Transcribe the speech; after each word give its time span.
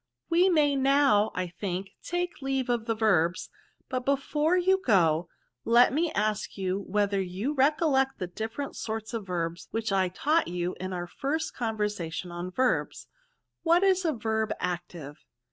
We 0.31 0.49
may 0.49 0.75
now, 0.75 1.29
I 1.35 1.45
think, 1.45 1.91
take 2.01 2.41
leave 2.41 2.71
of 2.71 2.85
the 2.85 2.95
verbs; 2.95 3.51
but 3.87 4.03
before 4.03 4.57
you 4.57 4.81
go, 4.83 5.29
let 5.63 5.93
me 5.93 6.11
ask 6.13 6.57
you, 6.57 6.81
whether 6.87 7.21
you 7.21 7.53
recollect 7.53 8.17
the 8.17 8.25
different 8.25 8.75
sorts 8.75 9.13
of 9.13 9.27
verbs 9.27 9.67
which 9.69 9.91
I 9.91 10.09
taught 10.09 10.47
you 10.47 10.73
in 10.79 10.91
our 10.91 11.05
first 11.05 11.53
con 11.53 11.77
versation 11.77 12.31
on 12.31 12.49
verbs? 12.49 13.05
What 13.61 13.83
is 13.83 14.03
a 14.03 14.11
verb 14.11 14.51
active 14.59 15.23